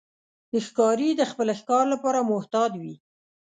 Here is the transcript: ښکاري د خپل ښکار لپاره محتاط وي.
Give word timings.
ښکاري 0.65 1.09
د 1.15 1.21
خپل 1.31 1.47
ښکار 1.59 1.85
لپاره 1.93 2.27
محتاط 2.31 2.71
وي. 2.81 2.93